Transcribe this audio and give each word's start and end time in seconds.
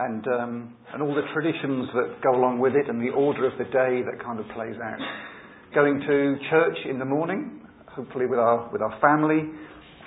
and, 0.00 0.26
um, 0.28 0.74
and 0.92 1.02
all 1.02 1.14
the 1.14 1.26
traditions 1.32 1.88
that 1.94 2.22
go 2.24 2.34
along 2.34 2.58
with 2.58 2.74
it 2.74 2.88
and 2.88 3.00
the 3.00 3.12
order 3.12 3.46
of 3.46 3.56
the 3.58 3.64
day 3.64 4.00
that 4.00 4.22
kind 4.24 4.40
of 4.40 4.46
plays 4.56 4.76
out. 4.82 5.00
Going 5.74 6.00
to 6.00 6.36
church 6.50 6.78
in 6.88 6.98
the 6.98 7.04
morning, 7.04 7.60
hopefully 7.92 8.26
with 8.26 8.38
our, 8.38 8.70
with 8.72 8.82
our 8.82 8.98
family, 9.00 9.44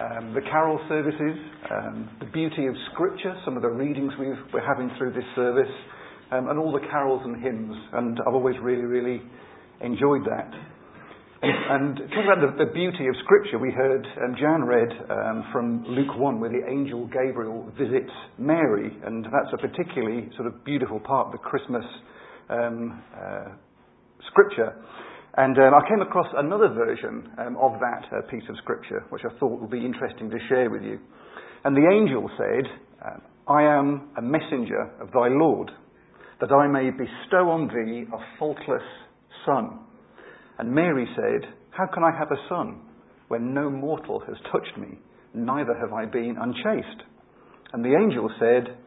um, 0.01 0.33
the 0.33 0.41
carol 0.41 0.79
services, 0.89 1.37
um, 1.69 2.09
the 2.19 2.25
beauty 2.33 2.65
of 2.65 2.73
Scripture, 2.91 3.37
some 3.45 3.55
of 3.55 3.61
the 3.61 3.69
readings 3.69 4.11
we 4.19 4.27
are 4.27 4.65
having 4.65 4.89
through 4.97 5.13
this 5.13 5.27
service, 5.35 5.71
um, 6.31 6.49
and 6.49 6.57
all 6.57 6.71
the 6.71 6.85
carols 6.89 7.21
and 7.23 7.41
hymns. 7.41 7.75
And 7.93 8.17
I've 8.27 8.33
always 8.33 8.55
really, 8.61 8.83
really 8.83 9.21
enjoyed 9.81 10.25
that. 10.25 10.49
And, 11.45 11.97
talking 11.97 12.31
about 12.31 12.55
the, 12.55 12.63
the, 12.63 12.71
beauty 12.71 13.05
of 13.07 13.15
Scripture, 13.25 13.59
we 13.59 13.69
heard 13.69 14.07
um, 14.23 14.33
Jan 14.39 14.63
read 14.63 14.87
um, 15.11 15.43
from 15.51 15.83
Luke 15.89 16.15
1 16.15 16.39
where 16.39 16.49
the 16.49 16.63
angel 16.71 17.05
Gabriel 17.07 17.69
visits 17.77 18.15
Mary, 18.37 18.95
and 19.03 19.25
that's 19.25 19.51
a 19.51 19.57
particularly 19.57 20.29
sort 20.37 20.47
of 20.47 20.63
beautiful 20.63 21.01
part 21.01 21.27
of 21.27 21.31
the 21.33 21.39
Christmas 21.39 21.83
um, 22.49 23.03
uh, 23.11 23.51
Scripture. 24.31 24.71
And 25.35 25.57
um, 25.57 25.73
I 25.75 25.83
came 25.89 25.99
across 25.99 26.27
another 26.37 26.69
version 26.69 27.27
um, 27.37 27.57
of 27.59 27.73
that 27.81 28.07
uh, 28.07 28.21
piece 28.31 28.47
of 28.47 28.55
scripture, 28.63 29.03
which 29.09 29.23
I 29.27 29.37
thought 29.37 29.59
would 29.59 29.71
be 29.71 29.83
interesting 29.83 30.29
to 30.29 30.37
share 30.47 30.69
with 30.69 30.83
you. 30.83 30.97
And 31.65 31.75
the 31.75 31.91
angel 31.91 32.29
said, 32.37 32.71
I 33.49 33.63
am 33.63 34.11
a 34.17 34.21
messenger 34.21 34.95
of 35.01 35.11
thy 35.11 35.27
Lord, 35.27 35.71
that 36.39 36.53
I 36.53 36.67
may 36.67 36.89
bestow 36.89 37.49
on 37.49 37.67
thee 37.67 38.07
a 38.07 38.39
faultless 38.39 38.87
son. 39.45 39.82
And 40.59 40.73
Mary 40.73 41.07
said, 41.15 41.49
How 41.71 41.87
can 41.93 42.03
I 42.03 42.17
have 42.17 42.31
a 42.31 42.47
son 42.49 42.81
when 43.27 43.53
no 43.53 43.69
mortal 43.69 44.21
has 44.27 44.37
touched 44.51 44.77
me, 44.77 44.99
neither 45.33 45.75
have 45.79 45.93
I 45.93 46.05
been 46.05 46.35
unchaste? 46.39 47.03
And 47.73 47.83
the 47.83 47.97
angel 47.99 48.29
said, 48.39 48.77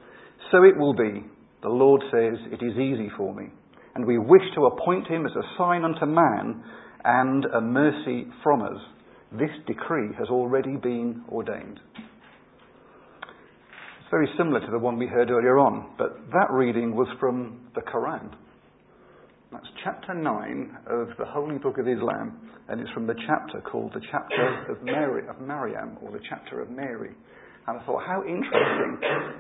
So 0.51 0.62
it 0.62 0.77
will 0.77 0.95
be. 0.95 1.24
The 1.62 1.69
Lord 1.69 2.02
says, 2.12 2.38
It 2.52 2.65
is 2.65 2.79
easy 2.79 3.10
for 3.16 3.34
me 3.34 3.51
and 3.97 4.07
we 4.07 4.19
wish 4.19 4.43
to 4.55 4.66
appoint 4.66 5.09
him 5.09 5.24
as 5.24 5.32
a 5.32 5.57
sign 5.57 5.82
unto 5.82 6.04
man 6.04 6.63
and 7.02 7.46
a 7.46 7.60
mercy 7.63 8.26
from 8.43 8.60
us. 8.60 8.79
This 9.32 9.48
decree 9.66 10.10
has 10.19 10.29
already 10.29 10.76
been 10.76 11.24
ordained. 11.30 11.80
It's 13.98 14.10
very 14.10 14.29
similar 14.37 14.60
to 14.60 14.71
the 14.71 14.79
one 14.79 14.98
we 14.98 15.07
heard 15.07 15.30
earlier 15.30 15.59
on, 15.59 15.95
but 15.96 16.19
that 16.30 16.48
reading 16.52 16.95
was 16.95 17.09
from 17.19 17.71
the 17.74 17.80
Quran. 17.80 18.35
That's 19.57 19.68
chapter 19.85 20.12
9 20.12 20.79
of 20.87 21.09
the 21.18 21.24
Holy 21.24 21.57
Book 21.57 21.79
of 21.79 21.88
Islam, 21.88 22.37
and 22.68 22.79
it's 22.79 22.90
from 22.90 23.07
the 23.07 23.15
chapter 23.26 23.63
called 23.63 23.90
the 23.95 24.02
chapter 24.10 24.71
of, 24.71 24.82
Mary, 24.82 25.26
of 25.29 25.40
Maryam, 25.40 25.96
or 26.02 26.13
the 26.13 26.21
chapter 26.29 26.60
of 26.60 26.68
Mary. 26.68 27.15
And 27.66 27.80
I 27.80 27.87
thought, 27.87 28.02
how 28.07 28.21
interesting 28.21 28.98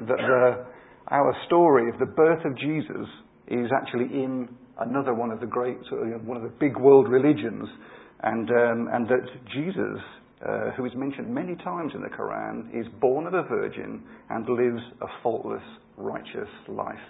that 0.08 0.16
the, 0.16 0.64
our 1.10 1.36
story 1.44 1.90
of 1.90 1.98
the 1.98 2.06
birth 2.06 2.42
of 2.46 2.56
Jesus 2.56 3.06
is 3.48 3.68
actually 3.76 4.06
in 4.06 4.48
another 4.80 5.12
one 5.12 5.32
of 5.32 5.40
the 5.40 5.46
great, 5.46 5.76
sort 5.90 6.00
of, 6.00 6.08
you 6.08 6.14
know, 6.14 6.20
one 6.20 6.38
of 6.38 6.44
the 6.44 6.56
big 6.60 6.78
world 6.78 7.10
religions, 7.10 7.68
and, 8.22 8.48
um, 8.48 8.88
and 8.94 9.06
that 9.08 9.26
Jesus, 9.52 10.00
uh, 10.48 10.70
who 10.78 10.86
is 10.86 10.92
mentioned 10.96 11.28
many 11.28 11.56
times 11.56 11.92
in 11.94 12.00
the 12.00 12.08
Quran, 12.08 12.70
is 12.72 12.86
born 13.02 13.26
of 13.26 13.34
a 13.34 13.42
virgin 13.42 14.02
and 14.30 14.48
lives 14.48 14.82
a 15.02 15.06
faultless, 15.22 15.64
righteous 15.98 16.48
life. 16.68 17.04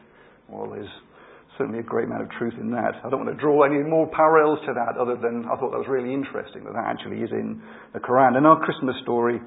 Well, 0.48 0.70
there's 0.72 0.88
certainly 1.58 1.80
a 1.80 1.82
great 1.82 2.06
amount 2.06 2.22
of 2.22 2.30
truth 2.38 2.54
in 2.60 2.70
that. 2.70 3.00
I 3.04 3.10
don't 3.10 3.24
want 3.24 3.36
to 3.36 3.40
draw 3.40 3.62
any 3.64 3.82
more 3.82 4.08
parallels 4.08 4.58
to 4.66 4.72
that 4.74 5.00
other 5.00 5.16
than 5.16 5.44
I 5.44 5.56
thought 5.56 5.72
that 5.72 5.80
was 5.80 5.88
really 5.88 6.12
interesting 6.12 6.64
that 6.64 6.72
that 6.72 6.86
actually 6.86 7.22
is 7.22 7.30
in 7.30 7.62
the 7.92 8.00
Quran. 8.00 8.36
And 8.36 8.46
our 8.46 8.60
Christmas 8.60 8.96
story 9.02 9.40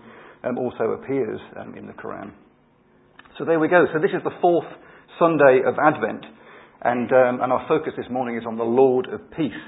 um, 0.44 0.58
also 0.58 0.96
appears 0.98 1.40
um, 1.60 1.76
in 1.76 1.88
the 1.88 1.94
Quran. 1.94 2.32
So 3.38 3.46
there 3.46 3.60
we 3.60 3.68
go. 3.68 3.86
So 3.94 4.00
this 4.00 4.12
is 4.12 4.24
the 4.24 4.36
fourth 4.42 4.68
Sunday 5.18 5.62
of 5.66 5.76
Advent. 5.80 6.26
And, 6.82 7.12
um, 7.12 7.42
and 7.42 7.52
our 7.52 7.66
focus 7.68 7.94
this 7.98 8.08
morning 8.10 8.38
is 8.38 8.44
on 8.48 8.58
the 8.58 8.64
Lord 8.64 9.08
of 9.08 9.20
Peace. 9.32 9.64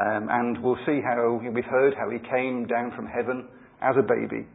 Um, 0.00 0.28
and 0.30 0.62
we'll 0.62 0.78
see 0.86 1.00
how 1.04 1.40
we've 1.42 1.64
heard 1.64 1.94
how 1.94 2.08
he 2.10 2.18
came 2.18 2.66
down 2.66 2.92
from 2.94 3.06
heaven 3.06 3.48
as 3.82 3.96
a 3.98 4.02
baby 4.02 4.46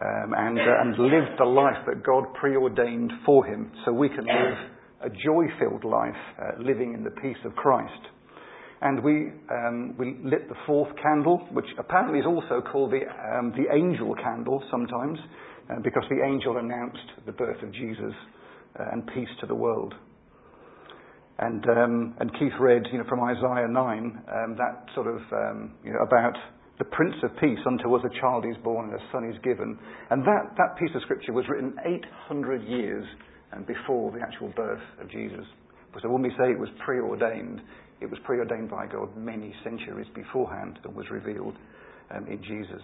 um, 0.00 0.32
and, 0.36 0.58
uh, 0.58 0.80
and 0.80 0.98
lived 0.98 1.38
the 1.38 1.44
life 1.44 1.84
that 1.86 2.02
God 2.02 2.24
preordained 2.34 3.12
for 3.26 3.44
him 3.44 3.70
so 3.84 3.92
we 3.92 4.08
can 4.08 4.24
live 4.24 4.77
a 5.02 5.08
joy 5.08 5.44
filled 5.58 5.84
life 5.84 6.14
uh, 6.40 6.62
living 6.62 6.94
in 6.94 7.04
the 7.04 7.10
peace 7.22 7.38
of 7.44 7.54
Christ. 7.54 8.02
And 8.80 9.02
we, 9.02 9.32
um, 9.50 9.94
we 9.98 10.16
lit 10.22 10.48
the 10.48 10.54
fourth 10.66 10.90
candle, 11.02 11.46
which 11.52 11.66
apparently 11.78 12.20
is 12.20 12.26
also 12.26 12.60
called 12.60 12.92
the, 12.92 13.02
um, 13.36 13.52
the 13.56 13.74
angel 13.74 14.14
candle 14.22 14.62
sometimes, 14.70 15.18
uh, 15.70 15.80
because 15.82 16.04
the 16.08 16.24
angel 16.24 16.58
announced 16.58 17.26
the 17.26 17.32
birth 17.32 17.60
of 17.62 17.72
Jesus 17.72 18.14
uh, 18.78 18.84
and 18.92 19.06
peace 19.08 19.28
to 19.40 19.46
the 19.46 19.54
world. 19.54 19.94
And, 21.40 21.64
um, 21.70 22.14
and 22.18 22.32
Keith 22.38 22.54
read, 22.58 22.82
you 22.92 22.98
know, 22.98 23.04
from 23.08 23.22
Isaiah 23.22 23.68
9, 23.68 23.74
um, 23.74 24.56
that 24.58 24.86
sort 24.94 25.06
of, 25.06 25.20
um, 25.32 25.72
you 25.84 25.92
know, 25.92 26.00
about 26.02 26.34
the 26.78 26.84
Prince 26.84 27.14
of 27.22 27.30
Peace, 27.40 27.58
unto 27.66 27.94
us 27.94 28.02
a 28.04 28.20
child 28.20 28.44
is 28.48 28.56
born 28.62 28.90
and 28.90 28.94
a 28.94 29.04
son 29.12 29.28
is 29.28 29.36
given. 29.42 29.78
And 30.10 30.22
that, 30.22 30.54
that 30.56 30.78
piece 30.78 30.90
of 30.94 31.02
scripture 31.02 31.32
was 31.32 31.44
written 31.48 31.74
800 31.84 32.62
years 32.62 33.04
um, 33.52 33.64
before 33.64 34.12
the 34.12 34.20
actual 34.20 34.48
birth 34.56 34.82
of 35.00 35.10
Jesus. 35.10 35.44
So 36.02 36.08
when 36.08 36.22
we 36.22 36.30
say 36.30 36.52
it 36.52 36.58
was 36.58 36.68
preordained, 36.84 37.60
it 38.00 38.06
was 38.10 38.18
preordained 38.24 38.70
by 38.70 38.86
God 38.86 39.16
many 39.16 39.52
centuries 39.64 40.06
beforehand 40.14 40.78
and 40.84 40.94
was 40.94 41.06
revealed 41.10 41.54
um, 42.14 42.26
in 42.28 42.42
Jesus. 42.42 42.82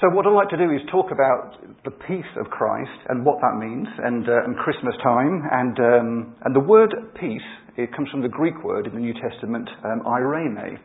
So 0.00 0.08
what 0.08 0.26
I'd 0.26 0.32
like 0.32 0.48
to 0.48 0.56
do 0.56 0.70
is 0.72 0.80
talk 0.90 1.12
about 1.12 1.60
the 1.84 1.90
peace 1.90 2.32
of 2.40 2.46
Christ 2.50 3.04
and 3.08 3.24
what 3.24 3.36
that 3.40 3.56
means, 3.60 3.86
and, 4.02 4.28
uh, 4.28 4.44
and 4.44 4.56
Christmas 4.56 4.94
time, 5.02 5.42
and 5.52 5.76
um, 5.78 6.36
and 6.44 6.56
the 6.56 6.60
word 6.60 6.94
peace 7.20 7.48
it 7.76 7.94
comes 7.94 8.10
from 8.10 8.22
the 8.22 8.28
Greek 8.28 8.62
word 8.64 8.86
in 8.86 8.94
the 8.94 9.00
New 9.00 9.14
Testament 9.14 9.68
um, 9.84 10.02
irene. 10.06 10.78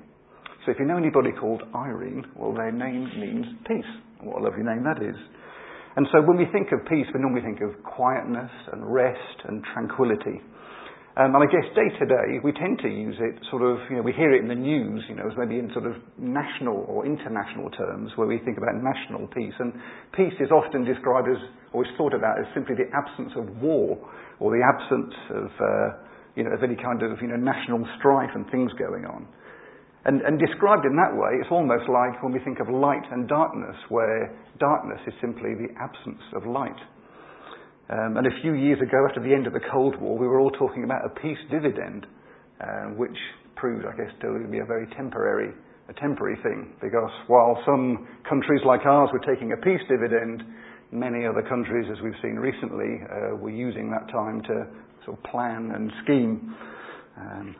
So 0.65 0.71
if 0.71 0.79
you 0.79 0.85
know 0.85 0.97
anybody 0.97 1.31
called 1.31 1.63
Irene, 1.75 2.25
well, 2.35 2.53
their 2.53 2.71
name 2.71 3.09
means 3.19 3.45
peace. 3.67 3.91
What 4.21 4.41
a 4.41 4.43
lovely 4.43 4.63
name 4.63 4.83
that 4.83 5.01
is. 5.03 5.15
And 5.95 6.07
so 6.11 6.21
when 6.21 6.35
we 6.37 6.45
think 6.51 6.71
of 6.71 6.83
peace, 6.87 7.07
we 7.13 7.21
normally 7.21 7.41
think 7.41 7.61
of 7.61 7.71
quietness 7.83 8.51
and 8.73 8.83
rest 8.83 9.37
and 9.47 9.63
tranquility. 9.73 10.43
Um, 11.15 11.31
and 11.31 11.39
I 11.39 11.47
guess 11.47 11.63
day 11.71 11.87
to 11.87 12.05
day, 12.05 12.43
we 12.43 12.51
tend 12.51 12.79
to 12.83 12.91
use 12.91 13.15
it 13.23 13.39
sort 13.49 13.63
of, 13.63 13.79
you 13.89 13.95
know, 13.95 14.01
we 14.03 14.11
hear 14.11 14.35
it 14.35 14.43
in 14.43 14.49
the 14.51 14.59
news, 14.59 14.99
you 15.07 15.15
know, 15.15 15.23
as 15.23 15.31
maybe 15.39 15.55
in 15.55 15.71
sort 15.71 15.87
of 15.87 15.95
national 16.19 16.83
or 16.91 17.07
international 17.07 17.71
terms 17.71 18.11
where 18.19 18.27
we 18.27 18.43
think 18.43 18.57
about 18.57 18.75
national 18.83 19.31
peace. 19.31 19.55
And 19.59 19.71
peace 20.11 20.35
is 20.43 20.51
often 20.51 20.83
described 20.83 21.31
as, 21.31 21.39
or 21.71 21.87
is 21.87 21.91
thought 21.95 22.13
about 22.13 22.35
as 22.43 22.45
simply 22.53 22.75
the 22.75 22.91
absence 22.91 23.31
of 23.39 23.47
war 23.63 23.95
or 24.43 24.51
the 24.51 24.59
absence 24.59 25.15
of, 25.31 25.47
uh, 25.55 25.87
you 26.35 26.43
know, 26.43 26.51
of 26.51 26.59
any 26.67 26.75
kind 26.75 26.99
of, 26.99 27.15
you 27.23 27.31
know, 27.31 27.39
national 27.39 27.87
strife 27.97 28.35
and 28.35 28.43
things 28.51 28.75
going 28.75 29.07
on. 29.07 29.23
And, 30.05 30.21
and 30.21 30.37
described 30.37 30.85
in 30.85 30.95
that 30.95 31.17
way, 31.17 31.41
it's 31.41 31.49
almost 31.49 31.89
like 31.89 32.21
when 32.21 32.31
we 32.31 32.39
think 32.45 32.59
of 32.61 32.69
light 32.69 33.01
and 33.11 33.27
darkness, 33.27 33.75
where 33.89 34.37
darkness 34.59 35.01
is 35.07 35.13
simply 35.19 35.57
the 35.57 35.73
absence 35.81 36.21
of 36.37 36.45
light. 36.45 36.77
Um, 37.89 38.17
and 38.17 38.25
a 38.25 38.41
few 38.41 38.53
years 38.53 38.77
ago, 38.81 39.05
after 39.09 39.21
the 39.21 39.33
end 39.33 39.47
of 39.47 39.53
the 39.53 39.65
Cold 39.73 39.99
War, 39.99 40.17
we 40.17 40.27
were 40.27 40.39
all 40.39 40.51
talking 40.51 40.83
about 40.83 41.05
a 41.05 41.09
peace 41.21 41.41
dividend, 41.49 42.05
um, 42.61 42.97
which 42.97 43.17
proved, 43.55 43.85
I 43.85 43.97
guess, 43.97 44.13
to 44.21 44.45
be 44.49 44.59
a 44.59 44.65
very 44.65 44.85
temporary, 44.95 45.53
a 45.89 45.93
temporary 45.93 46.37
thing. 46.41 46.73
Because 46.81 47.09
while 47.25 47.57
some 47.65 48.07
countries 48.29 48.61
like 48.65 48.85
ours 48.85 49.09
were 49.13 49.25
taking 49.25 49.53
a 49.53 49.57
peace 49.57 49.81
dividend, 49.89 50.43
many 50.91 51.25
other 51.25 51.41
countries, 51.41 51.89
as 51.91 51.97
we've 52.03 52.17
seen 52.21 52.37
recently, 52.37 53.01
uh, 53.09 53.35
were 53.37 53.49
using 53.49 53.89
that 53.89 54.05
time 54.11 54.41
to 54.43 54.65
sort 55.05 55.17
of 55.17 55.23
plan 55.25 55.71
and 55.73 55.91
scheme. 56.03 56.53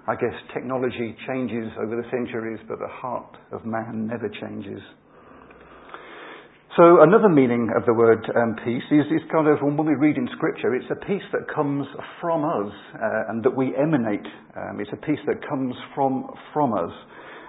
I 0.07 0.16
guess 0.16 0.33
technology 0.53 1.16
changes 1.28 1.72
over 1.81 1.95
the 1.95 2.07
centuries, 2.11 2.59
but 2.67 2.79
the 2.79 2.88
heart 2.88 3.38
of 3.51 3.66
man 3.66 4.07
never 4.07 4.29
changes. 4.29 4.81
So 6.78 7.01
another 7.01 7.29
meaning 7.29 7.69
of 7.75 7.85
the 7.85 7.94
word 7.94 8.19
um, 8.35 8.57
peace 8.66 8.84
is, 8.91 9.05
is 9.07 9.22
kind 9.31 9.47
of 9.47 9.59
when 9.61 9.78
we 9.88 9.95
read 9.95 10.17
in 10.17 10.28
Scripture, 10.35 10.75
it's 10.75 10.91
a 10.91 11.05
peace 11.05 11.23
that 11.31 11.47
comes 11.47 11.88
from 12.19 12.43
us 12.43 12.73
uh, 12.96 13.31
and 13.31 13.41
that 13.46 13.55
we 13.55 13.73
emanate. 13.78 14.28
Um, 14.58 14.81
it's 14.81 14.91
a 14.91 14.97
peace 14.97 15.23
that 15.25 15.47
comes 15.47 15.73
from 15.96 16.28
from 16.53 16.73
us. 16.73 16.91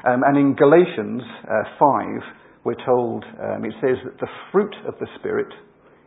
Um, 0.06 0.23
and 0.25 0.38
in 0.38 0.55
Galatians 0.55 1.23
uh, 1.43 1.62
five, 1.76 2.23
we're 2.62 2.79
told 2.87 3.25
um, 3.25 3.65
it 3.65 3.75
says 3.81 3.97
that 4.05 4.17
the 4.21 4.29
fruit 4.53 4.75
of 4.87 4.94
the 5.00 5.09
Spirit 5.19 5.53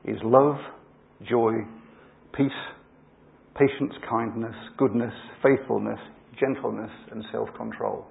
is 0.06 0.16
love, 0.24 0.56
joy, 1.28 1.52
peace, 2.34 2.48
patience, 3.58 3.94
kindness, 4.10 4.56
goodness, 4.78 5.14
faithfulness, 5.44 6.00
gentleness, 6.40 6.92
and 7.12 7.24
self-control. 7.32 8.06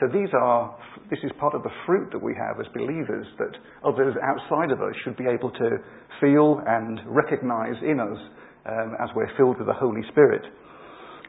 So 0.00 0.08
these 0.12 0.28
are, 0.34 0.76
this 1.08 1.20
is 1.22 1.30
part 1.38 1.54
of 1.54 1.62
the 1.62 1.70
fruit 1.86 2.10
that 2.10 2.22
we 2.22 2.34
have 2.34 2.58
as 2.58 2.66
believers 2.74 3.26
that 3.38 3.54
others 3.86 4.14
outside 4.22 4.72
of 4.72 4.82
us 4.82 4.94
should 5.04 5.16
be 5.16 5.26
able 5.30 5.50
to 5.52 5.78
feel 6.20 6.60
and 6.66 7.00
recognize 7.06 7.76
in 7.82 8.00
us 8.00 8.18
um, 8.66 8.96
as 9.00 9.08
we're 9.14 9.30
filled 9.36 9.58
with 9.58 9.68
the 9.68 9.74
Holy 9.74 10.02
Spirit. 10.10 10.42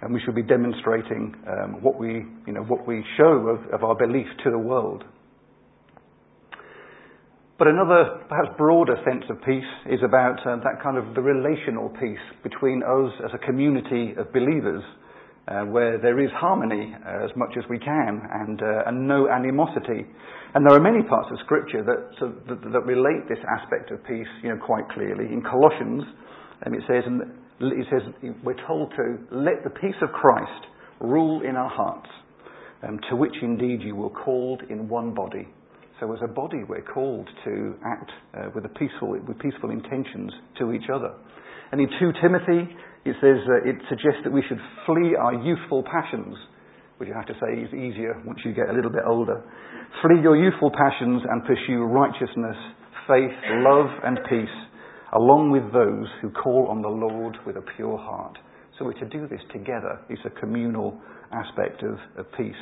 And 0.01 0.13
we 0.13 0.19
should 0.25 0.35
be 0.35 0.43
demonstrating 0.43 1.35
um, 1.47 1.81
what 1.81 1.99
we, 1.99 2.25
you 2.47 2.53
know, 2.53 2.63
what 2.63 2.87
we 2.87 3.03
show 3.17 3.47
of, 3.47 3.73
of 3.73 3.83
our 3.83 3.95
belief 3.95 4.27
to 4.43 4.49
the 4.49 4.57
world. 4.57 5.03
But 7.57 7.67
another, 7.67 8.25
perhaps 8.27 8.49
broader 8.57 8.97
sense 9.07 9.23
of 9.29 9.37
peace 9.45 9.63
is 9.89 9.99
about 10.03 10.39
uh, 10.45 10.57
that 10.57 10.83
kind 10.83 10.97
of 10.97 11.15
the 11.15 11.21
relational 11.21 11.89
peace 11.89 12.19
between 12.43 12.83
us 12.83 13.13
as 13.23 13.31
a 13.33 13.45
community 13.45 14.13
of 14.17 14.33
believers, 14.33 14.83
where 15.65 15.97
there 15.97 16.19
is 16.19 16.29
harmony 16.33 16.95
uh, 17.05 17.25
as 17.25 17.31
much 17.35 17.53
as 17.57 17.63
we 17.69 17.77
can 17.79 18.21
and, 18.33 18.61
uh, 18.61 18.87
and 18.87 19.07
no 19.07 19.29
animosity. 19.29 20.05
And 20.53 20.65
there 20.65 20.75
are 20.75 20.81
many 20.81 21.03
parts 21.03 21.29
of 21.31 21.37
Scripture 21.45 21.83
that, 21.83 22.17
that, 22.47 22.71
that 22.71 22.85
relate 22.85 23.27
this 23.29 23.43
aspect 23.59 23.91
of 23.91 24.03
peace, 24.05 24.27
you 24.41 24.49
know, 24.49 24.57
quite 24.57 24.87
clearly. 24.89 25.25
In 25.31 25.43
Colossians, 25.43 26.03
um, 26.65 26.73
it 26.73 26.81
says, 26.87 27.03
it 27.61 27.87
says 27.91 28.33
we're 28.43 28.59
told 28.67 28.91
to 28.97 29.19
let 29.31 29.63
the 29.63 29.69
peace 29.69 29.99
of 30.01 30.09
Christ 30.09 30.67
rule 30.99 31.41
in 31.41 31.55
our 31.55 31.69
hearts, 31.69 32.09
um, 32.87 32.99
to 33.09 33.15
which 33.15 33.35
indeed 33.41 33.81
you 33.81 33.95
were 33.95 34.09
called 34.09 34.63
in 34.69 34.87
one 34.87 35.13
body 35.13 35.47
so 35.99 36.11
as 36.11 36.19
a 36.21 36.27
body, 36.27 36.63
we're 36.67 36.81
called 36.81 37.29
to 37.45 37.75
act 37.85 38.11
uh, 38.35 38.49
with, 38.53 38.65
peaceful, 38.75 39.17
with 39.25 39.39
peaceful 39.39 39.69
intentions 39.69 40.31
to 40.59 40.73
each 40.73 40.89
other. 40.93 41.13
And 41.71 41.79
in 41.79 41.87
2 41.87 42.11
Timothy, 42.21 42.75
it 43.05 43.15
says 43.21 43.37
uh, 43.45 43.61
it 43.61 43.77
suggests 43.87 44.25
that 44.25 44.33
we 44.33 44.41
should 44.49 44.59
flee 44.85 45.13
our 45.13 45.33
youthful 45.33 45.85
passions, 45.85 46.35
which 46.97 47.07
you 47.07 47.13
have 47.13 47.29
to 47.29 47.37
say 47.37 47.61
is 47.61 47.69
easier 47.69 48.17
once 48.25 48.39
you 48.43 48.53
get 48.53 48.69
a 48.69 48.73
little 48.73 48.91
bit 48.91 49.05
older. 49.05 49.45
Flee 50.01 50.21
your 50.21 50.35
youthful 50.35 50.71
passions 50.73 51.21
and 51.29 51.45
pursue 51.45 51.85
righteousness, 51.85 52.57
faith, 53.07 53.37
love, 53.61 53.93
and 54.03 54.17
peace, 54.27 54.57
along 55.13 55.51
with 55.53 55.69
those 55.71 56.09
who 56.21 56.31
call 56.31 56.67
on 56.69 56.81
the 56.81 56.89
Lord 56.89 57.37
with 57.45 57.55
a 57.57 57.63
pure 57.77 57.97
heart. 57.97 58.37
So 58.77 58.85
we're 58.85 58.99
to 58.99 59.07
do 59.07 59.27
this 59.27 59.41
together. 59.53 60.01
It's 60.09 60.25
a 60.25 60.39
communal 60.41 60.99
aspect 61.31 61.83
of, 61.83 62.01
of 62.17 62.25
peace. 62.35 62.59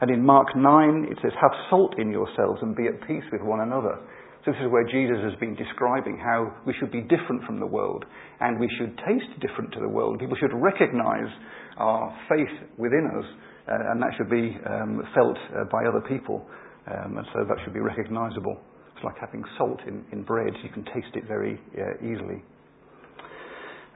And 0.00 0.10
in 0.10 0.24
Mark 0.24 0.54
9, 0.54 1.08
it 1.10 1.18
says, 1.22 1.32
Have 1.40 1.52
salt 1.70 1.94
in 1.98 2.10
yourselves 2.10 2.60
and 2.60 2.76
be 2.76 2.86
at 2.86 3.00
peace 3.08 3.24
with 3.32 3.40
one 3.40 3.60
another. 3.60 3.98
This 4.46 4.56
is 4.60 4.68
where 4.68 4.84
Jesus 4.84 5.16
has 5.24 5.32
been 5.40 5.56
describing 5.56 6.20
how 6.20 6.52
we 6.66 6.74
should 6.78 6.92
be 6.92 7.00
different 7.00 7.44
from 7.48 7.60
the 7.60 7.66
world 7.66 8.04
and 8.40 8.60
we 8.60 8.68
should 8.76 8.92
taste 9.08 9.32
different 9.40 9.72
to 9.72 9.80
the 9.80 9.88
world. 9.88 10.20
People 10.20 10.36
should 10.36 10.52
recognize 10.52 11.32
our 11.78 12.12
faith 12.28 12.52
within 12.76 13.08
us 13.08 13.24
uh, 13.68 13.90
and 13.92 14.02
that 14.02 14.12
should 14.18 14.28
be 14.28 14.52
um, 14.68 15.00
felt 15.14 15.38
uh, 15.56 15.64
by 15.72 15.88
other 15.88 16.04
people. 16.06 16.44
Um, 16.84 17.16
and 17.16 17.26
so 17.32 17.40
that 17.48 17.56
should 17.64 17.72
be 17.72 17.80
recognizable. 17.80 18.60
It's 18.94 19.04
like 19.04 19.16
having 19.18 19.42
salt 19.56 19.80
in, 19.88 20.04
in 20.12 20.22
bread. 20.22 20.52
You 20.62 20.68
can 20.68 20.84
taste 20.92 21.16
it 21.16 21.24
very 21.26 21.58
uh, 21.80 22.04
easily. 22.04 22.44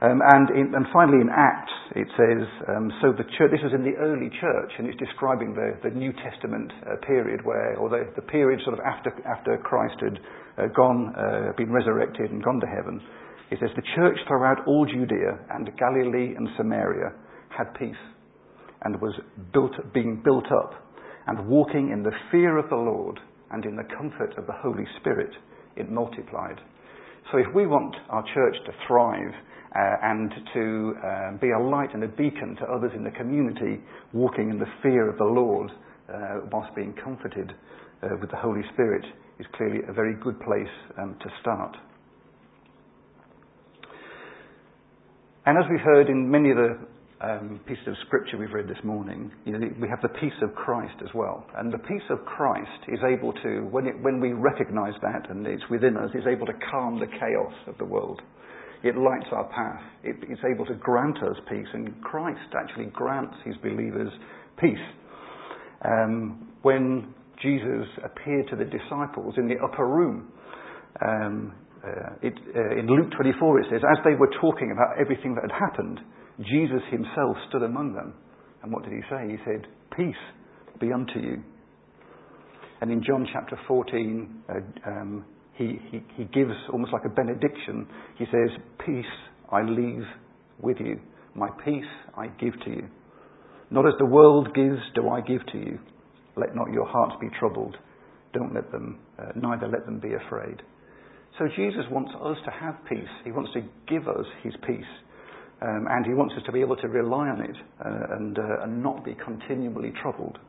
Um, 0.01 0.21
and, 0.23 0.49
in, 0.55 0.73
and 0.75 0.85
finally, 0.93 1.19
in 1.19 1.27
Acts, 1.27 1.75
it 1.95 2.07
says, 2.15 2.47
um, 2.71 2.87
so 3.01 3.11
the 3.11 3.27
church, 3.35 3.51
this 3.51 3.59
is 3.67 3.75
in 3.75 3.83
the 3.83 3.99
early 3.99 4.31
church, 4.39 4.71
and 4.79 4.87
it's 4.87 4.97
describing 4.97 5.53
the, 5.53 5.75
the 5.83 5.93
New 5.93 6.13
Testament 6.23 6.71
uh, 6.87 6.95
period 7.05 7.43
where, 7.43 7.75
or 7.75 7.89
the, 7.89 8.07
the 8.15 8.21
period 8.21 8.61
sort 8.63 8.79
of 8.79 8.85
after, 8.85 9.11
after 9.27 9.57
Christ 9.57 9.99
had 9.99 10.15
uh, 10.15 10.67
gone, 10.71 11.11
uh, 11.19 11.51
been 11.57 11.71
resurrected 11.71 12.31
and 12.31 12.41
gone 12.41 12.61
to 12.61 12.67
heaven. 12.67 13.01
It 13.51 13.59
says, 13.59 13.71
the 13.75 13.83
church 13.95 14.17
throughout 14.27 14.65
all 14.67 14.85
Judea 14.85 15.35
and 15.51 15.69
Galilee 15.75 16.31
and 16.37 16.47
Samaria 16.55 17.11
had 17.49 17.73
peace 17.75 17.99
and 18.83 19.01
was 19.01 19.19
built, 19.51 19.73
being 19.93 20.21
built 20.23 20.45
up 20.47 20.79
and 21.27 21.45
walking 21.45 21.91
in 21.91 22.03
the 22.03 22.15
fear 22.31 22.57
of 22.57 22.69
the 22.69 22.75
Lord 22.75 23.19
and 23.51 23.65
in 23.65 23.75
the 23.75 23.83
comfort 23.97 24.37
of 24.37 24.45
the 24.45 24.55
Holy 24.63 24.85
Spirit, 25.01 25.31
it 25.75 25.91
multiplied. 25.91 26.61
So 27.31 27.37
if 27.37 27.53
we 27.53 27.67
want 27.67 27.95
our 28.09 28.23
church 28.33 28.55
to 28.65 28.71
thrive, 28.87 29.33
and 29.75 30.31
to 30.53 30.93
uh, 30.97 31.37
be 31.37 31.51
a 31.51 31.59
light 31.59 31.93
and 31.93 32.03
a 32.03 32.07
beacon 32.07 32.55
to 32.59 32.65
others 32.65 32.91
in 32.95 33.03
the 33.03 33.11
community, 33.11 33.81
walking 34.13 34.49
in 34.49 34.57
the 34.57 34.65
fear 34.81 35.09
of 35.09 35.17
the 35.17 35.23
Lord 35.23 35.71
uh, 36.11 36.41
whilst 36.51 36.73
being 36.75 36.93
comforted 37.03 37.51
uh, 38.01 38.07
with 38.19 38.31
the 38.31 38.37
Holy 38.37 38.61
Spirit, 38.73 39.05
is 39.39 39.45
clearly 39.55 39.79
a 39.87 39.93
very 39.93 40.15
good 40.15 40.39
place 40.41 40.73
um, 40.97 41.15
to 41.21 41.29
start. 41.41 41.75
And 45.45 45.57
as 45.57 45.65
we've 45.69 45.79
heard 45.79 46.09
in 46.09 46.29
many 46.29 46.51
of 46.51 46.57
the 46.57 46.77
um, 47.21 47.59
pieces 47.67 47.83
of 47.87 47.93
scripture 48.05 48.37
we've 48.37 48.53
read 48.53 48.67
this 48.67 48.83
morning, 48.83 49.31
you 49.45 49.57
know, 49.57 49.67
we 49.81 49.87
have 49.89 50.01
the 50.01 50.19
peace 50.19 50.37
of 50.41 50.53
Christ 50.55 50.95
as 51.01 51.09
well. 51.13 51.45
And 51.57 51.71
the 51.71 51.79
peace 51.79 52.03
of 52.09 52.23
Christ 52.25 52.85
is 52.87 52.99
able 53.05 53.33
to, 53.33 53.67
when, 53.71 53.87
it, 53.87 53.95
when 54.01 54.19
we 54.19 54.33
recognize 54.33 54.93
that 55.01 55.29
and 55.29 55.45
it's 55.45 55.63
within 55.69 55.97
us, 55.97 56.09
is 56.13 56.25
able 56.27 56.45
to 56.45 56.53
calm 56.71 56.99
the 56.99 57.07
chaos 57.07 57.53
of 57.67 57.77
the 57.77 57.85
world. 57.85 58.21
It 58.83 58.95
lights 58.95 59.27
our 59.31 59.45
path. 59.45 59.81
It, 60.03 60.15
it's 60.29 60.41
able 60.49 60.65
to 60.65 60.75
grant 60.75 61.17
us 61.17 61.35
peace, 61.49 61.67
and 61.73 62.01
Christ 62.01 62.39
actually 62.55 62.85
grants 62.87 63.35
his 63.45 63.55
believers 63.57 64.11
peace. 64.59 64.87
Um, 65.83 66.47
when 66.61 67.13
Jesus 67.41 67.87
appeared 68.03 68.47
to 68.49 68.55
the 68.55 68.65
disciples 68.65 69.35
in 69.37 69.47
the 69.47 69.55
upper 69.63 69.87
room, 69.87 70.31
um, 71.05 71.53
uh, 71.83 72.15
it, 72.21 72.33
uh, 72.55 72.79
in 72.79 72.87
Luke 72.87 73.11
24 73.15 73.59
it 73.61 73.65
says, 73.71 73.81
as 73.89 73.97
they 74.03 74.15
were 74.15 74.31
talking 74.41 74.71
about 74.71 74.99
everything 74.99 75.35
that 75.35 75.49
had 75.49 75.59
happened, 75.59 75.99
Jesus 76.39 76.83
himself 76.91 77.35
stood 77.49 77.63
among 77.63 77.93
them. 77.93 78.13
And 78.63 78.71
what 78.71 78.83
did 78.83 78.93
he 78.93 79.01
say? 79.09 79.27
He 79.29 79.37
said, 79.45 79.67
Peace 79.95 80.23
be 80.79 80.91
unto 80.91 81.19
you. 81.19 81.43
And 82.81 82.91
in 82.91 83.03
John 83.03 83.27
chapter 83.31 83.57
14, 83.67 84.43
uh, 84.49 84.89
um, 84.89 85.25
he, 85.59 85.77
he, 85.91 86.01
he 86.15 86.23
gives 86.23 86.53
almost 86.71 86.93
like 86.93 87.03
a 87.05 87.09
benediction. 87.09 87.85
He 88.17 88.25
says, 88.31 88.49
Peace 88.85 89.05
I 89.51 89.61
leave 89.61 90.03
with 90.61 90.77
you. 90.79 90.99
My 91.35 91.49
peace 91.65 91.83
I 92.17 92.27
give 92.27 92.53
to 92.63 92.69
you. 92.69 92.87
Not 93.69 93.85
as 93.85 93.93
the 93.99 94.05
world 94.05 94.55
gives, 94.55 94.79
do 94.95 95.09
I 95.09 95.19
give 95.19 95.45
to 95.51 95.57
you. 95.57 95.77
Let 96.37 96.55
not 96.55 96.71
your 96.71 96.87
hearts 96.87 97.15
be 97.19 97.27
troubled. 97.37 97.75
Don't 98.33 98.55
let 98.55 98.71
them, 98.71 98.99
uh, 99.19 99.33
neither 99.35 99.67
let 99.67 99.85
them 99.85 99.99
be 99.99 100.13
afraid. 100.13 100.61
So 101.37 101.45
Jesus 101.55 101.83
wants 101.91 102.11
us 102.23 102.37
to 102.45 102.51
have 102.51 102.75
peace. 102.87 103.11
He 103.25 103.31
wants 103.31 103.51
to 103.53 103.61
give 103.87 104.07
us 104.07 104.25
his 104.43 104.53
peace. 104.65 104.91
Um, 105.61 105.87
and 105.89 106.05
he 106.05 106.13
wants 106.13 106.35
us 106.37 106.43
to 106.45 106.53
be 106.53 106.61
able 106.61 106.77
to 106.77 106.87
rely 106.87 107.27
on 107.27 107.41
it 107.41 107.55
uh, 107.85 108.15
and, 108.15 108.39
uh, 108.39 108.63
and 108.63 108.81
not 108.81 109.03
be 109.03 109.13
continually 109.25 109.91
troubled. 110.01 110.39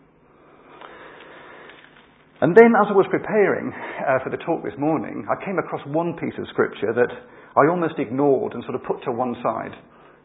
And 2.40 2.56
then, 2.56 2.72
as 2.72 2.88
I 2.88 2.96
was 2.96 3.04
preparing 3.12 3.69
uh, 3.69 4.16
for 4.25 4.32
the 4.32 4.40
talk 4.40 4.64
this 4.64 4.76
morning, 4.81 5.28
I 5.28 5.37
came 5.44 5.60
across 5.60 5.84
one 5.84 6.16
piece 6.16 6.32
of 6.40 6.48
scripture 6.48 6.88
that 6.96 7.12
I 7.52 7.69
almost 7.69 8.00
ignored 8.00 8.56
and 8.56 8.64
sort 8.64 8.81
of 8.81 8.82
put 8.88 9.04
to 9.04 9.12
one 9.12 9.37
side, 9.44 9.76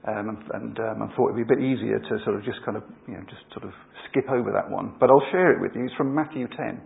um, 0.08 0.40
and, 0.56 0.80
um, 0.80 1.04
I 1.04 1.12
thought 1.12 1.36
it'd 1.36 1.44
be 1.44 1.44
a 1.44 1.56
bit 1.58 1.60
easier 1.60 2.00
to 2.00 2.14
sort 2.24 2.40
of 2.40 2.46
just 2.48 2.64
kind 2.64 2.80
of, 2.80 2.88
you 3.04 3.20
know, 3.20 3.24
just 3.28 3.44
sort 3.52 3.68
of 3.68 3.76
skip 4.08 4.32
over 4.32 4.48
that 4.56 4.72
one. 4.72 4.96
But 4.96 5.12
I'll 5.12 5.28
share 5.36 5.52
it 5.52 5.60
with 5.60 5.76
you. 5.76 5.84
It's 5.84 5.96
from 6.00 6.16
Matthew 6.16 6.48
10. 6.48 6.80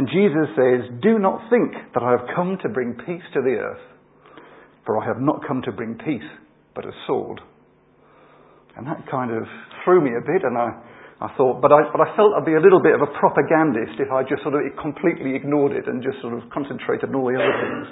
And 0.00 0.08
Jesus 0.08 0.48
says, 0.56 0.88
Do 1.04 1.20
not 1.20 1.52
think 1.52 1.76
that 1.92 2.00
I 2.00 2.16
have 2.16 2.24
come 2.32 2.56
to 2.64 2.72
bring 2.72 2.96
peace 3.04 3.26
to 3.36 3.44
the 3.44 3.60
earth, 3.60 3.84
for 4.86 4.96
I 4.96 5.04
have 5.04 5.20
not 5.20 5.44
come 5.46 5.60
to 5.68 5.72
bring 5.72 6.00
peace, 6.00 6.24
but 6.74 6.86
a 6.86 6.92
sword. 7.06 7.42
And 8.80 8.86
that 8.86 9.04
kind 9.10 9.28
of 9.28 9.44
threw 9.84 10.00
me 10.00 10.16
a 10.16 10.24
bit, 10.24 10.40
and 10.40 10.56
I 10.56 10.72
I 11.22 11.30
thought, 11.38 11.62
but 11.62 11.70
I, 11.70 11.86
but 11.94 12.02
I 12.02 12.10
felt 12.18 12.34
I'd 12.34 12.44
be 12.44 12.58
a 12.58 12.60
little 12.60 12.82
bit 12.82 12.98
of 12.98 13.02
a 13.02 13.10
propagandist 13.14 14.02
if 14.02 14.10
I 14.10 14.26
just 14.26 14.42
sort 14.42 14.58
of 14.58 14.66
completely 14.74 15.38
ignored 15.38 15.70
it 15.70 15.86
and 15.86 16.02
just 16.02 16.18
sort 16.18 16.34
of 16.34 16.42
concentrated 16.50 17.10
on 17.10 17.14
all 17.14 17.30
the 17.30 17.38
other 17.38 17.54
things. 17.62 17.86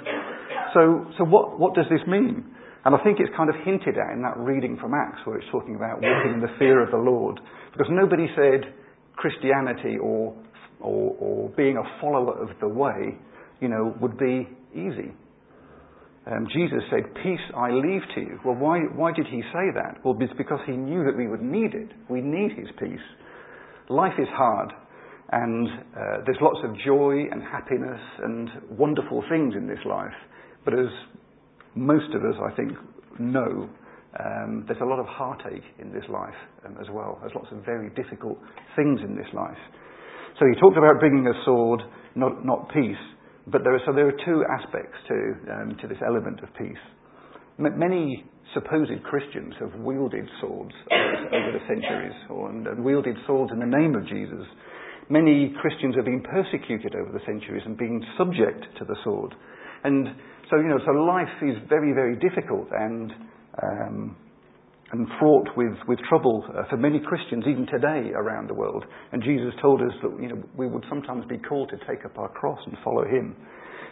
So, 0.75 0.81
so 1.15 1.23
what, 1.23 1.55
what 1.55 1.71
does 1.71 1.87
this 1.87 2.03
mean? 2.11 2.43
And 2.83 2.91
I 2.91 2.99
think 3.03 3.23
it's 3.23 3.31
kind 3.37 3.47
of 3.47 3.55
hinted 3.63 3.95
at 3.95 4.11
in 4.11 4.21
that 4.27 4.35
reading 4.35 4.75
from 4.75 4.91
Acts 4.91 5.23
where 5.23 5.37
it's 5.39 5.47
talking 5.47 5.79
about 5.79 6.03
walking 6.03 6.35
in 6.35 6.41
the 6.41 6.51
fear 6.59 6.83
of 6.83 6.91
the 6.91 6.99
Lord. 6.99 7.39
Because 7.71 7.87
nobody 7.87 8.27
said 8.35 8.67
Christianity 9.15 9.95
or, 9.95 10.35
or, 10.81 11.15
or 11.15 11.49
being 11.55 11.77
a 11.77 11.87
follower 12.01 12.35
of 12.35 12.49
the 12.59 12.67
way, 12.67 13.15
you 13.61 13.69
know, 13.69 13.95
would 14.01 14.17
be 14.17 14.49
easy. 14.75 15.15
Um, 16.27 16.47
Jesus 16.53 16.83
said, 16.91 17.03
Peace 17.23 17.41
I 17.55 17.71
leave 17.71 18.01
to 18.15 18.21
you. 18.21 18.39
Well, 18.45 18.55
why, 18.55 18.79
why 18.95 19.11
did 19.11 19.25
he 19.25 19.41
say 19.53 19.73
that? 19.73 19.97
Well, 20.05 20.15
it's 20.19 20.33
because 20.37 20.59
he 20.67 20.73
knew 20.73 21.03
that 21.03 21.17
we 21.17 21.27
would 21.27 21.41
need 21.41 21.73
it. 21.73 21.89
We 22.09 22.21
need 22.21 22.51
his 22.57 22.67
peace. 22.79 23.05
Life 23.89 24.13
is 24.19 24.27
hard, 24.31 24.71
and 25.31 25.67
uh, 25.67 26.17
there's 26.25 26.37
lots 26.41 26.59
of 26.63 26.75
joy 26.85 27.25
and 27.31 27.41
happiness 27.41 27.99
and 28.23 28.49
wonderful 28.77 29.23
things 29.29 29.55
in 29.57 29.67
this 29.67 29.83
life. 29.85 30.13
But 30.63 30.75
as 30.75 30.87
most 31.75 32.13
of 32.13 32.21
us, 32.21 32.35
I 32.39 32.55
think, 32.55 32.71
know, 33.19 33.67
um, 34.19 34.65
there's 34.67 34.81
a 34.81 34.85
lot 34.85 34.99
of 34.99 35.05
heartache 35.07 35.63
in 35.79 35.91
this 35.91 36.03
life 36.09 36.37
um, 36.65 36.77
as 36.79 36.87
well. 36.91 37.17
There's 37.21 37.33
lots 37.33 37.47
of 37.51 37.65
very 37.65 37.89
difficult 37.91 38.37
things 38.75 38.99
in 39.03 39.15
this 39.15 39.27
life. 39.33 39.57
So 40.39 40.45
he 40.45 40.59
talked 40.59 40.77
about 40.77 40.99
bringing 40.99 41.25
a 41.27 41.33
sword, 41.45 41.81
not, 42.15 42.45
not 42.45 42.69
peace. 42.73 42.99
But 43.51 43.63
there 43.63 43.75
are, 43.75 43.81
so 43.85 43.91
there 43.93 44.07
are 44.07 44.25
two 44.25 44.43
aspects 44.47 44.95
to, 45.09 45.15
um, 45.51 45.77
to 45.81 45.87
this 45.87 45.97
element 46.05 46.39
of 46.41 46.49
peace. 46.57 46.83
M- 47.59 47.77
many 47.77 48.23
supposed 48.53 48.91
Christians 49.03 49.53
have 49.59 49.75
wielded 49.79 50.27
swords 50.39 50.73
over 50.91 51.51
the 51.51 51.63
centuries 51.67 52.15
or, 52.29 52.49
and, 52.49 52.67
and 52.67 52.83
wielded 52.83 53.17
swords 53.27 53.51
in 53.51 53.59
the 53.59 53.65
name 53.65 53.95
of 53.95 54.07
Jesus. 54.07 54.45
Many 55.09 55.53
Christians 55.59 55.95
have 55.95 56.05
been 56.05 56.23
persecuted 56.23 56.95
over 56.95 57.11
the 57.11 57.23
centuries 57.25 57.63
and 57.65 57.77
been 57.77 58.01
subject 58.17 58.63
to 58.79 58.85
the 58.85 58.95
sword. 59.03 59.35
And 59.83 60.07
so, 60.49 60.57
you 60.57 60.69
know, 60.69 60.79
so 60.85 60.91
life 60.91 61.27
is 61.41 61.57
very, 61.67 61.91
very 61.93 62.15
difficult 62.15 62.67
and, 62.71 63.11
um, 63.61 64.15
and 64.91 65.07
fraught 65.19 65.47
with, 65.55 65.73
with 65.87 65.99
trouble 66.09 66.43
uh, 66.49 66.63
for 66.69 66.77
many 66.77 66.99
Christians, 66.99 67.45
even 67.47 67.65
today, 67.65 68.11
around 68.13 68.49
the 68.49 68.53
world. 68.53 68.83
And 69.11 69.23
Jesus 69.23 69.53
told 69.61 69.81
us 69.81 69.93
that 70.03 70.21
you 70.21 70.29
know, 70.29 70.43
we 70.57 70.67
would 70.67 70.83
sometimes 70.89 71.23
be 71.29 71.37
called 71.37 71.69
to 71.69 71.77
take 71.87 72.03
up 72.05 72.17
our 72.17 72.29
cross 72.29 72.59
and 72.65 72.75
follow 72.83 73.05
him. 73.05 73.35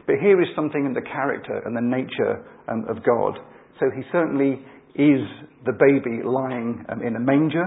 But 0.06 0.16
here 0.22 0.42
is 0.42 0.48
something 0.56 0.86
in 0.86 0.94
the 0.94 1.02
character 1.02 1.62
and 1.66 1.76
the 1.76 1.82
nature 1.82 2.44
um, 2.68 2.86
of 2.90 3.04
God. 3.04 3.40
So 3.80 3.88
he 3.96 4.02
certainly 4.12 4.60
is 4.96 5.24
the 5.66 5.74
baby 5.74 6.20
lying 6.26 6.84
um, 6.90 7.02
in 7.02 7.16
a 7.16 7.20
manger. 7.20 7.66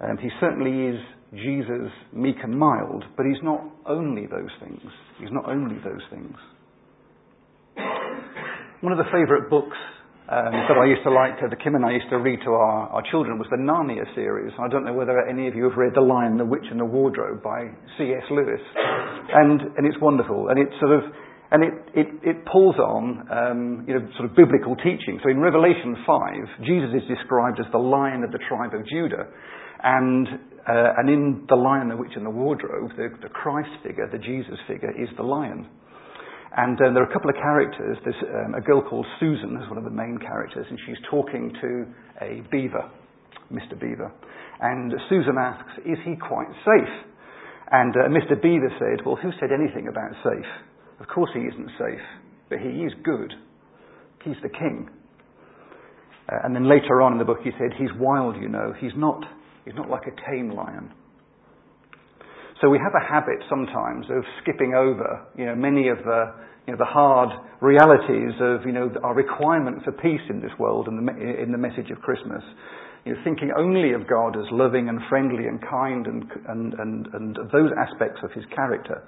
Um, 0.00 0.18
he 0.18 0.28
certainly 0.40 0.96
is 0.96 1.00
Jesus, 1.34 1.92
meek 2.12 2.36
and 2.42 2.58
mild, 2.58 3.04
but 3.16 3.26
he's 3.26 3.42
not 3.42 3.60
only 3.86 4.26
those 4.26 4.50
things. 4.60 4.80
He's 5.20 5.30
not 5.30 5.48
only 5.48 5.76
those 5.84 6.02
things. 6.10 6.34
One 8.80 8.92
of 8.92 8.98
the 8.98 9.10
favourite 9.12 9.50
books 9.50 9.76
um, 10.28 10.52
that 10.68 10.76
I 10.76 10.84
used 10.84 11.00
to 11.08 11.10
like, 11.10 11.40
uh, 11.40 11.48
the 11.48 11.56
Kim 11.56 11.72
and 11.74 11.80
I 11.80 11.96
used 11.96 12.12
to 12.12 12.20
read 12.20 12.44
to 12.44 12.52
our, 12.52 13.00
our 13.00 13.04
children 13.10 13.40
was 13.40 13.48
the 13.48 13.56
Narnia 13.56 14.04
series. 14.14 14.52
I 14.60 14.68
don't 14.68 14.84
know 14.84 14.92
whether 14.92 15.16
any 15.24 15.48
of 15.48 15.56
you 15.56 15.64
have 15.64 15.80
read 15.80 15.96
The 15.96 16.04
Lion, 16.04 16.36
the 16.36 16.44
Witch 16.44 16.68
and 16.68 16.78
the 16.78 16.84
Wardrobe 16.84 17.42
by 17.42 17.72
C.S. 17.96 18.28
Lewis. 18.28 18.60
And, 19.32 19.72
and 19.80 19.88
it's 19.88 19.96
wonderful. 20.04 20.52
And 20.52 20.60
it 20.60 20.68
sort 20.84 21.00
of, 21.00 21.08
and 21.48 21.64
it, 21.64 21.72
it, 21.96 22.08
it 22.20 22.36
pulls 22.44 22.76
on, 22.76 23.24
um, 23.32 23.84
you 23.88 23.96
know, 23.96 24.04
sort 24.20 24.28
of 24.28 24.36
biblical 24.36 24.76
teaching. 24.76 25.16
So 25.24 25.32
in 25.32 25.40
Revelation 25.40 25.96
5, 26.04 26.60
Jesus 26.60 26.92
is 26.92 27.08
described 27.08 27.56
as 27.56 27.66
the 27.72 27.80
lion 27.80 28.20
of 28.20 28.28
the 28.28 28.40
tribe 28.52 28.76
of 28.76 28.84
Judah. 28.84 29.32
And, 29.80 30.28
uh, 30.68 31.00
and 31.00 31.08
in 31.08 31.46
The 31.48 31.56
Lion, 31.56 31.88
the 31.88 31.96
Witch 31.96 32.12
and 32.16 32.26
the 32.26 32.36
Wardrobe, 32.36 32.92
the, 33.00 33.08
the 33.22 33.32
Christ 33.32 33.72
figure, 33.80 34.04
the 34.12 34.18
Jesus 34.18 34.60
figure, 34.68 34.92
is 34.92 35.08
the 35.16 35.24
lion. 35.24 35.72
And 36.56 36.80
uh, 36.80 36.92
there 36.94 37.02
are 37.02 37.10
a 37.10 37.12
couple 37.12 37.30
of 37.30 37.36
characters. 37.36 37.98
There's 38.04 38.22
um, 38.22 38.54
a 38.54 38.60
girl 38.60 38.80
called 38.80 39.06
Susan, 39.20 39.56
who's 39.56 39.68
one 39.68 39.78
of 39.78 39.84
the 39.84 39.90
main 39.90 40.18
characters, 40.18 40.66
and 40.70 40.78
she's 40.86 40.96
talking 41.10 41.52
to 41.60 41.86
a 42.24 42.42
beaver, 42.50 42.90
Mr. 43.52 43.78
Beaver. 43.78 44.10
And 44.60 44.92
Susan 45.08 45.36
asks, 45.38 45.70
Is 45.84 45.98
he 46.04 46.16
quite 46.16 46.48
safe? 46.64 46.94
And 47.70 47.94
uh, 47.94 48.08
Mr. 48.08 48.40
Beaver 48.40 48.72
said, 48.78 49.04
Well, 49.04 49.16
who 49.16 49.30
said 49.38 49.50
anything 49.52 49.88
about 49.88 50.12
safe? 50.24 50.50
Of 51.00 51.06
course 51.08 51.30
he 51.34 51.40
isn't 51.40 51.70
safe, 51.78 52.04
but 52.48 52.58
he 52.58 52.82
is 52.82 52.92
good. 53.04 53.34
He's 54.24 54.40
the 54.42 54.48
king. 54.48 54.88
Uh, 56.28 56.36
and 56.44 56.56
then 56.56 56.68
later 56.68 57.02
on 57.02 57.12
in 57.12 57.18
the 57.18 57.24
book, 57.24 57.40
he 57.44 57.50
said, 57.58 57.76
He's 57.78 57.92
wild, 57.98 58.36
you 58.36 58.48
know. 58.48 58.72
He's 58.80 58.96
not, 58.96 59.22
he's 59.64 59.74
not 59.74 59.90
like 59.90 60.04
a 60.06 60.30
tame 60.30 60.50
lion. 60.50 60.92
So 62.60 62.68
we 62.68 62.78
have 62.78 62.94
a 62.94 63.04
habit 63.04 63.38
sometimes 63.48 64.06
of 64.10 64.24
skipping 64.42 64.74
over, 64.74 65.22
you 65.36 65.46
know, 65.46 65.54
many 65.54 65.88
of 65.88 65.98
the, 65.98 66.34
you 66.66 66.72
know, 66.72 66.78
the 66.78 66.90
hard 66.90 67.30
realities 67.60 68.34
of, 68.42 68.66
you 68.66 68.72
know, 68.72 68.90
our 69.04 69.14
requirement 69.14 69.84
for 69.84 69.92
peace 69.92 70.26
in 70.28 70.40
this 70.40 70.50
world 70.58 70.88
and 70.88 71.06
the, 71.06 71.42
in 71.42 71.52
the 71.52 71.58
message 71.58 71.90
of 71.90 72.02
Christmas. 72.02 72.42
You 73.04 73.14
know, 73.14 73.20
thinking 73.22 73.52
only 73.56 73.92
of 73.92 74.08
God 74.08 74.34
as 74.36 74.44
loving 74.50 74.88
and 74.88 74.98
friendly 75.08 75.46
and 75.46 75.62
kind 75.62 76.06
and, 76.06 76.24
and, 76.48 76.74
and, 76.74 77.06
and 77.14 77.36
those 77.52 77.70
aspects 77.78 78.18
of 78.24 78.32
his 78.32 78.44
character. 78.54 79.06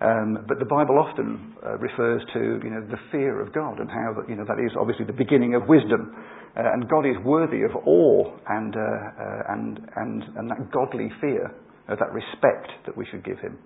Um, 0.00 0.46
but 0.48 0.58
the 0.58 0.64
Bible 0.64 0.96
often 0.96 1.52
uh, 1.60 1.76
refers 1.76 2.22
to 2.32 2.64
you 2.64 2.70
know, 2.70 2.80
the 2.80 2.96
fear 3.12 3.42
of 3.42 3.52
God 3.52 3.78
and 3.78 3.90
how 3.90 4.16
you 4.26 4.36
know, 4.36 4.46
that 4.48 4.56
is 4.56 4.72
obviously 4.80 5.04
the 5.04 5.12
beginning 5.12 5.54
of 5.54 5.68
wisdom. 5.68 6.16
Uh, 6.56 6.72
and 6.72 6.88
God 6.88 7.04
is 7.04 7.16
worthy 7.26 7.60
of 7.60 7.76
awe 7.84 8.24
and, 8.48 8.74
uh, 8.74 8.80
uh 8.80 9.52
and, 9.52 9.80
and, 9.96 10.22
and 10.36 10.50
that 10.50 10.72
godly 10.72 11.12
fear 11.20 11.52
that 11.96 12.12
respect 12.12 12.70
that 12.86 12.96
we 12.96 13.06
should 13.10 13.24
give 13.24 13.38
him. 13.38 13.58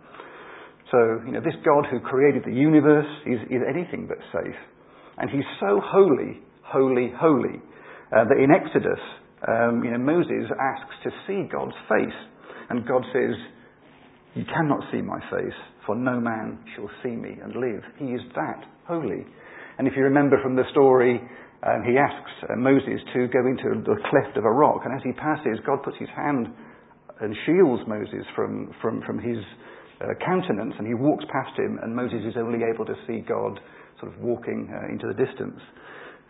So, 0.91 1.21
you 1.27 1.33
know, 1.33 1.41
this 1.41 1.57
God 1.65 1.87
who 1.91 1.99
created 2.01 2.45
the 2.45 2.55
universe 2.55 3.09
is, 3.27 3.41
is 3.51 3.63
anything 3.67 4.07
but 4.07 4.19
safe. 4.33 4.57
And 5.19 5.31
he's 5.31 5.47
so 5.61 5.81
holy, 5.83 6.41
holy, 6.63 7.13
holy, 7.19 7.59
uh, 8.15 8.25
that 8.29 8.39
in 8.39 8.51
Exodus, 8.51 9.01
um, 9.49 9.83
you 9.85 9.91
know, 9.91 9.99
Moses 9.99 10.51
asks 10.55 10.95
to 11.05 11.11
see 11.27 11.49
God's 11.51 11.77
face. 11.89 12.19
And 12.71 12.87
God 12.87 13.03
says, 13.13 13.35
You 14.35 14.45
cannot 14.45 14.81
see 14.93 15.03
my 15.03 15.21
face, 15.31 15.57
for 15.87 15.95
no 15.95 16.21
man 16.21 16.59
shall 16.75 16.91
see 17.03 17.17
me 17.17 17.37
and 17.43 17.55
live. 17.57 17.83
He 17.99 18.15
is 18.15 18.23
that 18.35 18.65
holy. 18.87 19.27
And 19.79 19.89
if 19.89 19.95
you 19.97 20.03
remember 20.05 20.41
from 20.43 20.57
the 20.57 20.65
story, 20.71 21.21
um, 21.65 21.83
he 21.83 21.97
asks 21.97 22.31
uh, 22.45 22.57
Moses 22.57 23.01
to 23.15 23.27
go 23.29 23.41
into 23.47 23.83
the 23.83 23.97
cleft 24.11 24.37
of 24.37 24.45
a 24.45 24.51
rock. 24.51 24.83
And 24.85 24.95
as 24.95 25.03
he 25.03 25.13
passes, 25.13 25.59
God 25.67 25.83
puts 25.83 25.97
his 25.99 26.13
hand 26.15 26.49
and 27.21 27.35
shields 27.47 27.83
Moses 27.87 28.27
from, 28.35 28.75
from, 28.81 29.03
from 29.07 29.19
his 29.19 29.39
uh, 30.01 30.15
countenance, 30.25 30.75
and 30.79 30.87
he 30.87 30.95
walks 30.95 31.25
past 31.33 31.59
him, 31.59 31.79
and 31.83 31.95
Moses 31.95 32.21
is 32.27 32.35
only 32.37 32.61
able 32.65 32.85
to 32.85 32.95
see 33.07 33.21
God 33.27 33.61
sort 34.01 34.13
of 34.13 34.21
walking 34.21 34.69
uh, 34.73 34.93
into 34.93 35.07
the 35.07 35.15
distance 35.15 35.61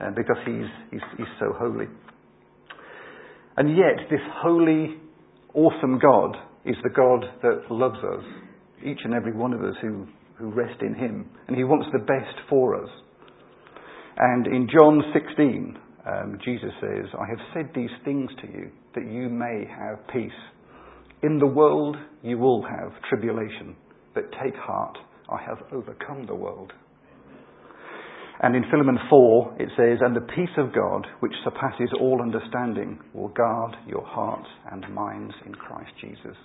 uh, 0.01 0.11
because 0.15 0.37
he's, 0.45 0.71
he's, 0.91 1.07
he's 1.17 1.35
so 1.41 1.55
holy. 1.59 1.87
And 3.57 3.77
yet, 3.77 4.11
this 4.11 4.21
holy, 4.43 4.99
awesome 5.55 5.99
God 5.99 6.37
is 6.65 6.77
the 6.83 6.91
God 6.91 7.25
that 7.43 7.71
loves 7.71 7.99
us, 7.99 8.25
each 8.85 8.99
and 9.05 9.15
every 9.15 9.33
one 9.33 9.53
of 9.53 9.63
us 9.63 9.75
who, 9.81 10.07
who 10.37 10.51
rest 10.51 10.83
in 10.83 10.95
him, 10.95 11.29
and 11.49 11.57
he 11.57 11.65
wants 11.65 11.87
the 11.93 12.01
best 12.01 12.37
for 12.49 12.83
us. 12.83 12.91
And 14.17 14.47
in 14.47 14.69
John 14.69 15.03
16, 15.13 15.79
um, 16.07 16.39
Jesus 16.45 16.71
says, 16.81 17.07
I 17.19 17.27
have 17.29 17.47
said 17.55 17.71
these 17.75 17.91
things 18.05 18.31
to 18.43 18.47
you 18.47 18.71
that 18.95 19.11
you 19.11 19.29
may 19.29 19.65
have 19.67 20.07
peace. 20.13 20.31
In 21.25 21.39
the 21.39 21.47
world 21.47 21.97
you 22.23 22.37
will 22.37 22.61
have 22.61 22.93
tribulation, 23.09 23.75
but 24.13 24.31
take 24.45 24.55
heart, 24.57 24.99
I 25.33 25.41
have 25.49 25.57
overcome 25.73 26.27
the 26.27 26.35
world. 26.35 26.71
And 28.43 28.55
in 28.55 28.63
Philemon 28.71 28.99
4, 29.09 29.57
it 29.59 29.71
says, 29.75 30.05
And 30.05 30.15
the 30.15 30.29
peace 30.37 30.53
of 30.59 30.75
God, 30.75 31.07
which 31.21 31.33
surpasses 31.43 31.89
all 31.99 32.21
understanding, 32.21 33.01
will 33.15 33.29
guard 33.29 33.75
your 33.87 34.05
hearts 34.05 34.51
and 34.71 34.85
minds 34.95 35.33
in 35.47 35.55
Christ 35.55 35.93
Jesus. 35.99 36.37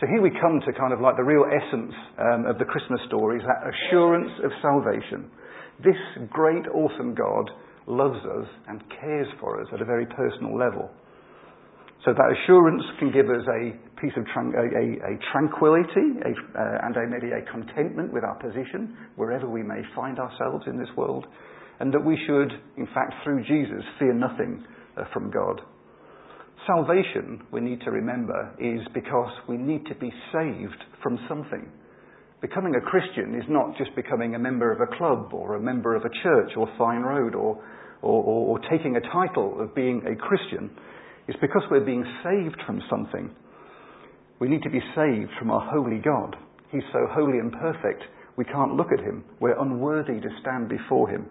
So 0.00 0.06
here 0.06 0.22
we 0.22 0.30
come 0.40 0.62
to 0.64 0.72
kind 0.72 0.94
of 0.94 1.02
like 1.02 1.16
the 1.18 1.28
real 1.28 1.44
essence 1.44 1.92
um, 2.16 2.46
of 2.46 2.56
the 2.56 2.64
Christmas 2.64 3.00
story, 3.08 3.36
is 3.36 3.44
that 3.44 3.68
assurance 3.68 4.32
of 4.42 4.52
salvation. 4.62 5.30
This 5.84 6.00
great, 6.30 6.64
awesome 6.72 7.14
God 7.14 7.50
loves 7.86 8.24
us 8.24 8.48
and 8.68 8.80
cares 9.02 9.28
for 9.38 9.60
us 9.60 9.68
at 9.74 9.82
a 9.82 9.84
very 9.84 10.06
personal 10.06 10.56
level. 10.56 10.88
So 12.04 12.14
that 12.14 12.30
assurance 12.30 12.82
can 12.98 13.10
give 13.10 13.26
us 13.26 13.42
a 13.48 13.74
piece 14.00 14.14
of 14.16 14.24
tran- 14.30 14.54
a, 14.54 14.62
a, 14.62 15.14
a, 15.14 15.18
tranquility 15.32 16.14
a, 16.22 16.30
uh, 16.30 16.86
and 16.86 16.94
maybe 17.10 17.34
a 17.34 17.42
contentment 17.50 18.12
with 18.12 18.22
our 18.22 18.38
position 18.38 18.96
wherever 19.16 19.48
we 19.48 19.62
may 19.62 19.82
find 19.96 20.18
ourselves 20.18 20.64
in 20.68 20.78
this 20.78 20.88
world, 20.96 21.26
and 21.80 21.92
that 21.92 22.04
we 22.04 22.16
should, 22.26 22.52
in 22.76 22.86
fact, 22.94 23.14
through 23.24 23.42
Jesus, 23.44 23.82
fear 23.98 24.14
nothing 24.14 24.64
uh, 24.96 25.04
from 25.12 25.30
God. 25.30 25.60
Salvation, 26.66 27.42
we 27.50 27.60
need 27.60 27.80
to 27.80 27.90
remember, 27.90 28.54
is 28.60 28.80
because 28.94 29.32
we 29.48 29.56
need 29.56 29.84
to 29.86 29.94
be 29.96 30.12
saved 30.32 30.84
from 31.02 31.18
something. 31.28 31.70
Becoming 32.40 32.74
a 32.76 32.80
Christian 32.80 33.34
is 33.34 33.44
not 33.48 33.76
just 33.76 33.94
becoming 33.96 34.36
a 34.36 34.38
member 34.38 34.70
of 34.70 34.78
a 34.80 34.96
club 34.96 35.32
or 35.32 35.56
a 35.56 35.60
member 35.60 35.96
of 35.96 36.02
a 36.04 36.22
church 36.22 36.52
or 36.56 36.68
Fine 36.78 37.02
Road 37.02 37.34
or, 37.34 37.60
or, 38.02 38.22
or, 38.22 38.46
or 38.48 38.58
taking 38.70 38.96
a 38.96 39.00
title 39.00 39.60
of 39.60 39.74
being 39.74 40.02
a 40.06 40.14
Christian. 40.14 40.70
It's 41.28 41.38
because 41.40 41.62
we're 41.70 41.84
being 41.84 42.04
saved 42.24 42.60
from 42.66 42.82
something. 42.90 43.30
We 44.40 44.48
need 44.48 44.62
to 44.62 44.70
be 44.70 44.80
saved 44.96 45.30
from 45.38 45.50
our 45.50 45.70
holy 45.70 45.98
God. 45.98 46.36
He's 46.72 46.82
so 46.92 47.06
holy 47.10 47.38
and 47.38 47.52
perfect, 47.52 48.02
we 48.38 48.44
can't 48.44 48.74
look 48.74 48.92
at 48.92 49.00
him. 49.00 49.24
We're 49.40 49.60
unworthy 49.60 50.20
to 50.20 50.28
stand 50.40 50.68
before 50.68 51.10
him. 51.10 51.26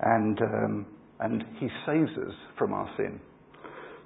And, 0.00 0.40
um, 0.40 0.86
and 1.18 1.44
he 1.58 1.68
saves 1.84 2.10
us 2.16 2.34
from 2.56 2.72
our 2.72 2.88
sin. 2.96 3.20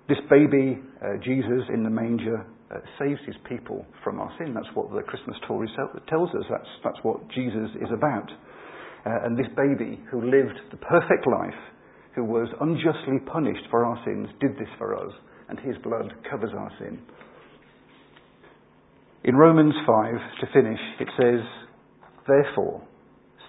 This 0.08 0.18
baby, 0.30 0.80
uh, 1.04 1.18
Jesus 1.22 1.68
in 1.72 1.84
the 1.84 1.90
manger, 1.90 2.46
uh, 2.74 2.78
saves 2.98 3.20
his 3.26 3.36
people 3.46 3.84
from 4.02 4.18
our 4.18 4.32
sin. 4.38 4.54
That's 4.54 4.74
what 4.74 4.90
the 4.90 5.02
Christmas 5.02 5.36
story 5.44 5.68
tells 6.08 6.30
us. 6.30 6.44
That's, 6.48 6.72
that's 6.82 6.98
what 7.02 7.28
Jesus 7.28 7.68
is 7.82 7.90
about. 7.92 8.30
Uh, 9.04 9.26
and 9.26 9.38
this 9.38 9.48
baby 9.54 10.00
who 10.10 10.22
lived 10.24 10.56
the 10.70 10.78
perfect 10.78 11.26
life 11.26 11.60
who 12.20 12.26
was 12.26 12.48
unjustly 12.60 13.18
punished 13.32 13.64
for 13.70 13.86
our 13.86 13.98
sins, 14.04 14.28
did 14.40 14.52
this 14.58 14.68
for 14.76 14.94
us, 14.94 15.10
and 15.48 15.58
his 15.60 15.74
blood 15.82 16.12
covers 16.30 16.50
our 16.54 16.70
sin. 16.78 17.00
In 19.24 19.36
Romans 19.36 19.72
5, 19.86 20.14
to 20.40 20.46
finish, 20.52 20.78
it 21.00 21.08
says, 21.18 21.40
Therefore, 22.28 22.82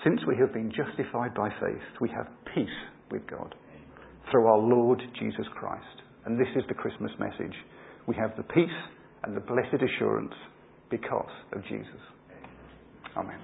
since 0.06 0.22
we 0.26 0.38
have 0.40 0.54
been 0.54 0.72
justified 0.72 1.34
by 1.34 1.50
faith, 1.60 1.84
we 2.00 2.08
have 2.16 2.28
peace 2.56 2.80
with 3.12 3.28
God 3.28 3.54
through 4.32 4.48
our 4.48 4.60
Lord 4.60 5.02
Jesus 5.20 5.46
Christ. 5.60 5.84
And 6.26 6.40
this 6.40 6.48
is 6.56 6.64
the 6.70 6.74
Christmas 6.74 7.12
message. 7.20 7.56
We 8.08 8.16
have 8.16 8.38
the 8.38 8.44
peace 8.44 8.70
and 9.24 9.36
the 9.36 9.42
blessed 9.42 9.84
assurance 9.84 10.34
because 10.90 11.36
of 11.52 11.62
Jesus. 11.64 12.02
Amen. 13.18 13.42